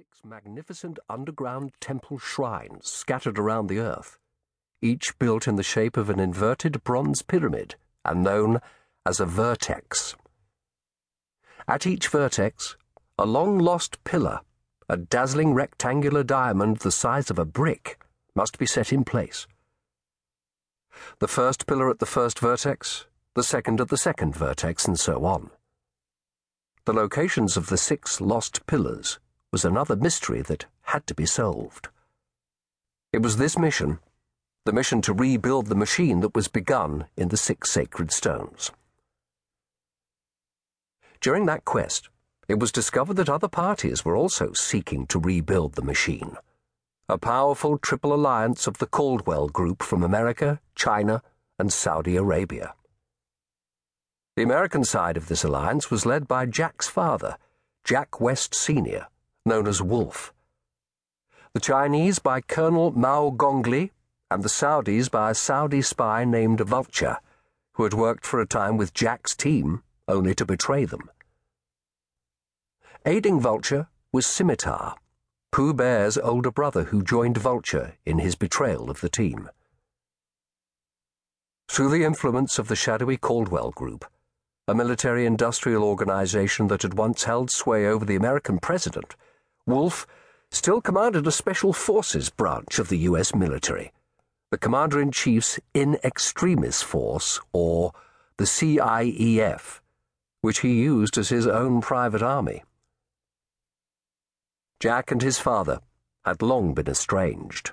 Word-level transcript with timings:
six 0.00 0.24
magnificent 0.24 0.98
underground 1.10 1.72
temple 1.78 2.16
shrines 2.16 2.88
scattered 2.90 3.38
around 3.38 3.66
the 3.66 3.78
earth, 3.78 4.18
each 4.80 5.18
built 5.18 5.46
in 5.46 5.56
the 5.56 5.62
shape 5.62 5.98
of 5.98 6.08
an 6.08 6.18
inverted 6.18 6.82
bronze 6.84 7.20
pyramid 7.20 7.74
and 8.02 8.22
known 8.22 8.60
as 9.04 9.20
a 9.20 9.26
vertex. 9.26 10.16
At 11.68 11.86
each 11.86 12.08
vertex, 12.08 12.78
a 13.18 13.26
long 13.26 13.58
lost 13.58 14.02
pillar, 14.02 14.40
a 14.88 14.96
dazzling 14.96 15.52
rectangular 15.52 16.22
diamond 16.22 16.78
the 16.78 16.92
size 16.92 17.28
of 17.28 17.38
a 17.38 17.44
brick, 17.44 18.02
must 18.34 18.56
be 18.56 18.64
set 18.64 18.94
in 18.94 19.04
place. 19.04 19.46
The 21.18 21.28
first 21.28 21.66
pillar 21.66 21.90
at 21.90 21.98
the 21.98 22.06
first 22.06 22.38
vertex, 22.38 23.04
the 23.34 23.44
second 23.44 23.82
at 23.82 23.90
the 23.90 23.98
second 23.98 24.34
vertex, 24.34 24.86
and 24.86 24.98
so 24.98 25.26
on. 25.26 25.50
The 26.86 26.94
locations 26.94 27.58
of 27.58 27.66
the 27.66 27.76
six 27.76 28.18
lost 28.18 28.64
pillars 28.66 29.18
was 29.52 29.64
another 29.64 29.96
mystery 29.96 30.42
that 30.42 30.66
had 30.82 31.06
to 31.06 31.14
be 31.14 31.26
solved. 31.26 31.88
It 33.12 33.22
was 33.22 33.36
this 33.36 33.58
mission, 33.58 33.98
the 34.64 34.72
mission 34.72 35.02
to 35.02 35.12
rebuild 35.12 35.66
the 35.66 35.74
machine 35.74 36.20
that 36.20 36.34
was 36.34 36.46
begun 36.48 37.06
in 37.16 37.28
the 37.28 37.36
Six 37.36 37.70
Sacred 37.70 38.12
Stones. 38.12 38.70
During 41.20 41.46
that 41.46 41.64
quest, 41.64 42.08
it 42.48 42.60
was 42.60 42.72
discovered 42.72 43.14
that 43.14 43.28
other 43.28 43.48
parties 43.48 44.04
were 44.04 44.16
also 44.16 44.52
seeking 44.52 45.06
to 45.08 45.18
rebuild 45.18 45.74
the 45.74 45.82
machine. 45.82 46.36
A 47.08 47.18
powerful 47.18 47.78
triple 47.78 48.14
alliance 48.14 48.66
of 48.66 48.78
the 48.78 48.86
Caldwell 48.86 49.48
Group 49.48 49.82
from 49.82 50.02
America, 50.02 50.60
China, 50.74 51.22
and 51.58 51.72
Saudi 51.72 52.16
Arabia. 52.16 52.74
The 54.36 54.44
American 54.44 54.84
side 54.84 55.16
of 55.16 55.26
this 55.26 55.42
alliance 55.42 55.90
was 55.90 56.06
led 56.06 56.28
by 56.28 56.46
Jack's 56.46 56.88
father, 56.88 57.36
Jack 57.84 58.20
West 58.20 58.54
Sr., 58.54 59.08
known 59.46 59.66
as 59.66 59.80
Wolf. 59.82 60.32
The 61.54 61.60
Chinese 61.60 62.18
by 62.18 62.40
Colonel 62.40 62.92
Mao 62.92 63.30
Gongli, 63.30 63.90
and 64.30 64.42
the 64.42 64.48
Saudis 64.48 65.10
by 65.10 65.30
a 65.30 65.34
Saudi 65.34 65.82
spy 65.82 66.24
named 66.24 66.60
Vulture, 66.60 67.18
who 67.74 67.84
had 67.84 67.94
worked 67.94 68.26
for 68.26 68.40
a 68.40 68.46
time 68.46 68.76
with 68.76 68.94
Jack's 68.94 69.34
team 69.34 69.82
only 70.06 70.34
to 70.34 70.44
betray 70.44 70.84
them. 70.84 71.10
Aiding 73.06 73.40
Vulture 73.40 73.88
was 74.12 74.26
Scimitar, 74.26 74.96
Pooh 75.52 75.72
Bear's 75.72 76.18
older 76.18 76.50
brother 76.50 76.84
who 76.84 77.02
joined 77.02 77.38
Vulture 77.38 77.94
in 78.04 78.18
his 78.18 78.34
betrayal 78.34 78.90
of 78.90 79.00
the 79.00 79.08
team. 79.08 79.48
Through 81.68 81.90
the 81.90 82.04
influence 82.04 82.58
of 82.58 82.68
the 82.68 82.76
shadowy 82.76 83.16
Caldwell 83.16 83.70
Group, 83.70 84.04
a 84.68 84.74
military 84.74 85.26
industrial 85.26 85.82
organization 85.82 86.68
that 86.68 86.82
had 86.82 86.94
once 86.94 87.24
held 87.24 87.50
sway 87.50 87.86
over 87.86 88.04
the 88.04 88.16
American 88.16 88.58
president, 88.58 89.16
Wolf 89.70 90.06
still 90.50 90.80
commanded 90.80 91.26
a 91.26 91.32
special 91.32 91.72
forces 91.72 92.28
branch 92.28 92.78
of 92.78 92.88
the 92.88 92.98
U.S. 92.98 93.34
military, 93.34 93.92
the 94.50 94.58
Commander 94.58 95.00
in 95.00 95.12
Chief's 95.12 95.60
In 95.74 95.98
Extremis 96.02 96.82
Force, 96.82 97.40
or 97.52 97.92
the 98.36 98.44
CIEF, 98.44 99.80
which 100.40 100.60
he 100.60 100.72
used 100.72 101.16
as 101.16 101.28
his 101.28 101.46
own 101.46 101.80
private 101.80 102.22
army. 102.22 102.64
Jack 104.80 105.10
and 105.10 105.22
his 105.22 105.38
father 105.38 105.80
had 106.24 106.42
long 106.42 106.74
been 106.74 106.88
estranged, 106.88 107.72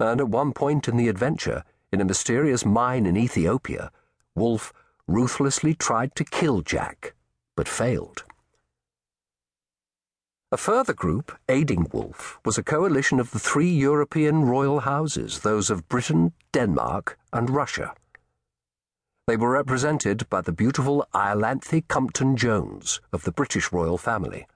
and 0.00 0.20
at 0.20 0.28
one 0.28 0.52
point 0.52 0.88
in 0.88 0.96
the 0.96 1.08
adventure, 1.08 1.62
in 1.92 2.00
a 2.00 2.04
mysterious 2.04 2.64
mine 2.64 3.06
in 3.06 3.16
Ethiopia, 3.16 3.90
Wolf 4.34 4.72
ruthlessly 5.06 5.74
tried 5.74 6.14
to 6.14 6.24
kill 6.24 6.62
Jack, 6.62 7.14
but 7.54 7.68
failed. 7.68 8.24
A 10.50 10.56
further 10.56 10.94
group, 10.94 11.36
aiding 11.50 11.88
Wolf, 11.92 12.40
was 12.42 12.56
a 12.56 12.62
coalition 12.62 13.20
of 13.20 13.32
the 13.32 13.38
three 13.38 13.68
European 13.68 14.46
royal 14.46 14.80
houses, 14.80 15.40
those 15.40 15.68
of 15.68 15.86
Britain, 15.90 16.32
Denmark, 16.52 17.18
and 17.34 17.50
Russia. 17.50 17.92
They 19.26 19.36
were 19.36 19.50
represented 19.50 20.26
by 20.30 20.40
the 20.40 20.52
beautiful 20.52 21.06
Iolanthe 21.12 21.86
Compton 21.86 22.34
Jones 22.34 23.02
of 23.12 23.24
the 23.24 23.30
British 23.30 23.72
royal 23.72 23.98
family. 23.98 24.46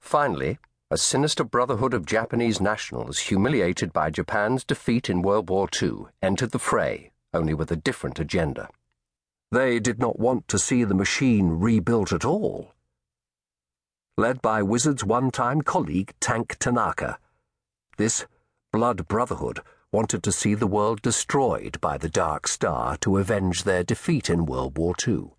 Finally, 0.00 0.60
a 0.88 0.96
sinister 0.96 1.42
brotherhood 1.42 1.92
of 1.92 2.06
Japanese 2.06 2.60
nationals 2.60 3.18
humiliated 3.18 3.92
by 3.92 4.08
Japan's 4.08 4.62
defeat 4.62 5.10
in 5.10 5.22
World 5.22 5.50
War 5.50 5.68
II 5.82 6.04
entered 6.22 6.52
the 6.52 6.60
fray, 6.60 7.10
only 7.34 7.54
with 7.54 7.72
a 7.72 7.76
different 7.76 8.20
agenda. 8.20 8.68
They 9.50 9.80
did 9.80 9.98
not 9.98 10.20
want 10.20 10.46
to 10.46 10.60
see 10.60 10.84
the 10.84 10.94
machine 10.94 11.58
rebuilt 11.58 12.12
at 12.12 12.24
all 12.24 12.72
led 14.18 14.42
by 14.42 14.62
Wizard's 14.62 15.04
one 15.04 15.30
time 15.30 15.62
colleague 15.62 16.12
Tank 16.20 16.56
Tanaka. 16.58 17.18
This 17.96 18.26
Blood 18.70 19.08
Brotherhood 19.08 19.60
wanted 19.90 20.22
to 20.22 20.32
see 20.32 20.54
the 20.54 20.66
world 20.66 21.00
destroyed 21.02 21.80
by 21.80 21.96
the 21.96 22.08
Dark 22.08 22.46
Star 22.46 22.96
to 22.98 23.18
avenge 23.18 23.64
their 23.64 23.82
defeat 23.82 24.28
in 24.28 24.46
World 24.46 24.76
War 24.76 24.94
II. 25.06 25.30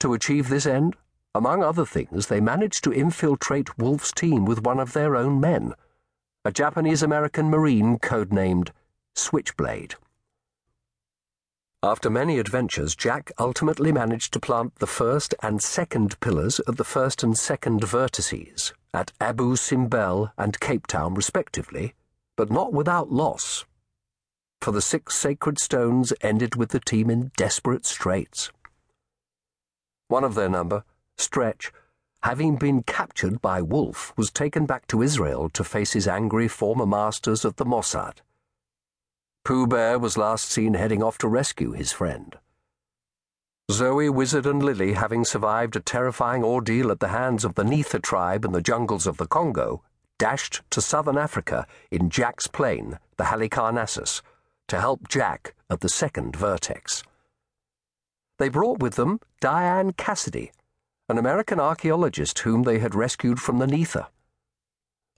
To 0.00 0.12
achieve 0.12 0.48
this 0.48 0.66
end, 0.66 0.96
among 1.34 1.62
other 1.62 1.84
things, 1.84 2.28
they 2.28 2.40
managed 2.40 2.84
to 2.84 2.92
infiltrate 2.92 3.78
Wolf's 3.78 4.12
team 4.12 4.44
with 4.44 4.64
one 4.64 4.78
of 4.78 4.92
their 4.92 5.16
own 5.16 5.40
men, 5.40 5.74
a 6.44 6.52
Japanese 6.52 7.02
American 7.02 7.50
Marine 7.50 7.98
codenamed 7.98 8.70
Switchblade. 9.16 9.96
After 11.84 12.08
many 12.08 12.38
adventures, 12.38 12.96
Jack 12.96 13.30
ultimately 13.38 13.92
managed 13.92 14.32
to 14.32 14.40
plant 14.40 14.76
the 14.76 14.86
first 14.86 15.34
and 15.42 15.62
second 15.62 16.18
pillars 16.20 16.58
at 16.66 16.78
the 16.78 16.82
first 16.82 17.22
and 17.22 17.36
second 17.36 17.82
vertices, 17.82 18.72
at 18.94 19.12
Abu 19.20 19.54
Simbel 19.54 20.32
and 20.38 20.58
Cape 20.60 20.86
Town 20.86 21.12
respectively, 21.12 21.92
but 22.38 22.50
not 22.50 22.72
without 22.72 23.12
loss. 23.12 23.66
For 24.62 24.72
the 24.72 24.80
six 24.80 25.14
sacred 25.14 25.58
stones 25.58 26.14
ended 26.22 26.56
with 26.56 26.70
the 26.70 26.80
team 26.80 27.10
in 27.10 27.32
desperate 27.36 27.84
straits. 27.84 28.50
One 30.08 30.24
of 30.24 30.34
their 30.34 30.48
number, 30.48 30.84
Stretch, 31.18 31.70
having 32.22 32.56
been 32.56 32.82
captured 32.82 33.42
by 33.42 33.60
Wolf, 33.60 34.14
was 34.16 34.30
taken 34.30 34.64
back 34.64 34.86
to 34.86 35.02
Israel 35.02 35.50
to 35.50 35.62
face 35.62 35.92
his 35.92 36.08
angry 36.08 36.48
former 36.48 36.86
masters 36.86 37.44
of 37.44 37.56
the 37.56 37.66
Mossad. 37.66 38.22
Pooh 39.44 39.66
Bear 39.66 39.98
was 39.98 40.16
last 40.16 40.50
seen 40.50 40.72
heading 40.72 41.02
off 41.02 41.18
to 41.18 41.28
rescue 41.28 41.72
his 41.72 41.92
friend. 41.92 42.38
Zoe, 43.70 44.08
Wizard, 44.08 44.46
and 44.46 44.62
Lily, 44.62 44.94
having 44.94 45.22
survived 45.22 45.76
a 45.76 45.80
terrifying 45.80 46.42
ordeal 46.42 46.90
at 46.90 47.00
the 47.00 47.08
hands 47.08 47.44
of 47.44 47.54
the 47.54 47.62
Neteru 47.62 48.00
tribe 48.00 48.46
in 48.46 48.52
the 48.52 48.62
jungles 48.62 49.06
of 49.06 49.18
the 49.18 49.26
Congo, 49.26 49.82
dashed 50.18 50.62
to 50.70 50.80
southern 50.80 51.18
Africa 51.18 51.66
in 51.90 52.08
Jack's 52.08 52.46
plane, 52.46 52.98
the 53.18 53.24
Halicarnassus, 53.24 54.22
to 54.68 54.80
help 54.80 55.08
Jack 55.08 55.54
at 55.68 55.80
the 55.80 55.90
second 55.90 56.36
vertex. 56.36 57.02
They 58.38 58.48
brought 58.48 58.80
with 58.80 58.94
them 58.94 59.20
Diane 59.40 59.92
Cassidy, 59.92 60.52
an 61.10 61.18
American 61.18 61.60
archaeologist 61.60 62.38
whom 62.40 62.62
they 62.62 62.78
had 62.78 62.94
rescued 62.94 63.40
from 63.40 63.58
the 63.58 63.66
Neteru. 63.66 64.06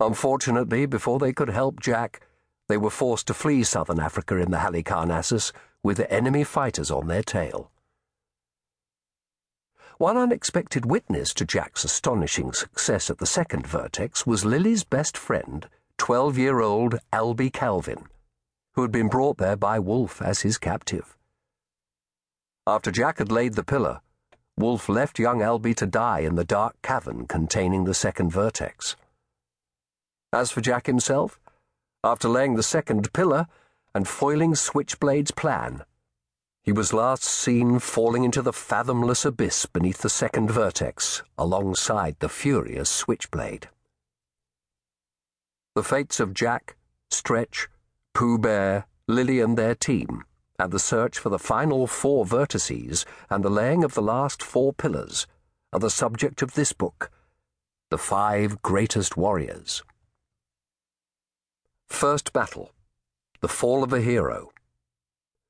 Unfortunately, 0.01 0.85
before 0.85 1.21
they 1.21 1.33
could 1.33 1.51
help 1.51 1.79
Jack, 1.79 2.26
they 2.69 2.77
were 2.77 2.91
forced 2.91 3.27
to 3.29 3.35
flee 3.35 3.63
southern 3.63 4.01
Africa 4.01 4.37
in 4.37 4.51
the 4.51 4.59
Halicarnassus 4.59 5.53
with 5.83 6.01
enemy 6.11 6.45
fighters 6.45 6.91
on 6.91 7.07
their 7.07 7.23
tail. 7.23 7.71
One 9.99 10.17
unexpected 10.17 10.85
witness 10.85 11.33
to 11.35 11.47
Jack's 11.47 11.85
astonishing 11.85 12.53
success 12.53 13.09
at 13.09 13.19
the 13.19 13.27
second 13.27 13.67
vertex 13.67 14.27
was 14.27 14.45
Lily's 14.45 14.85
best 14.85 15.17
friend, 15.17 15.69
12 15.97 16.37
year 16.37 16.61
old 16.61 16.99
Alby 17.13 17.51
Calvin, 17.51 18.05
who 18.75 18.83
had 18.83 18.93
been 18.93 19.09
brought 19.09 19.39
there 19.39 19.57
by 19.57 19.79
Wolf 19.79 20.21
as 20.21 20.41
his 20.41 20.59
captive. 20.59 21.17
After 22.67 22.91
Jack 22.91 23.19
had 23.19 23.33
laid 23.33 23.55
the 23.55 23.65
pillar, 23.65 24.01
Wolf 24.59 24.89
left 24.89 25.19
young 25.19 25.39
Albie 25.41 25.77
to 25.77 25.87
die 25.87 26.21
in 26.21 26.35
the 26.35 26.45
dark 26.45 26.75
cavern 26.83 27.27
containing 27.27 27.85
the 27.85 27.95
second 27.95 28.31
vertex. 28.31 28.97
As 30.33 30.51
for 30.51 30.61
Jack 30.61 30.87
himself, 30.87 31.39
after 32.07 32.29
laying 32.29 32.55
the 32.55 32.63
second 32.63 33.13
pillar 33.13 33.47
and 33.93 34.07
foiling 34.07 34.55
Switchblade's 34.55 35.33
plan. 35.33 35.83
He 36.63 36.71
was 36.71 36.93
last 36.93 37.25
seen 37.25 37.81
falling 37.81 38.23
into 38.23 38.43
the 38.43 38.53
fathomless 38.53 39.25
abyss 39.25 39.67
beneath 39.67 39.99
the 39.99 40.09
second 40.09 40.51
vertex, 40.51 41.23
alongside 41.37 42.17
the 42.21 42.29
furious 42.29 42.89
Switchblade. 42.89 43.69
The 45.75 45.83
fates 45.83 46.21
of 46.21 46.33
Jack, 46.33 46.77
Stretch, 47.11 47.69
Pooh 48.15 48.39
Bear, 48.39 48.87
Lily, 49.09 49.41
and 49.41 49.59
their 49.59 49.75
team, 49.75 50.25
and 50.59 50.73
the 50.73 50.79
search 50.79 51.19
for 51.19 51.29
the 51.29 51.39
final 51.39 51.87
four 51.87 52.25
vertices 52.25 53.05
and 53.29 53.45
the 53.45 53.51
laying 53.51 53.83
of 53.83 53.95
the 53.95 54.03
last 54.03 54.43
four 54.43 54.73
pillars 54.73 55.27
are 55.73 55.81
the 55.81 55.91
subject 55.91 56.41
of 56.41 56.55
this 56.55 56.73
book, 56.73 57.11
The 57.91 57.99
Five 57.99 58.63
Greatest 58.63 59.17
Warriors. 59.17 59.83
First 61.89 62.33
Battle 62.35 62.73
The 63.41 63.49
Fall 63.49 63.83
of 63.83 63.93
a 63.93 64.01
Hero. 64.03 64.51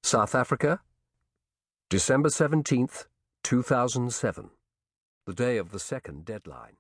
South 0.04 0.34
Africa, 0.34 0.80
December 1.90 2.28
17th, 2.28 3.06
2007. 3.42 4.50
The 5.26 5.34
day 5.34 5.56
of 5.56 5.72
the 5.72 5.80
second 5.80 6.24
deadline. 6.24 6.76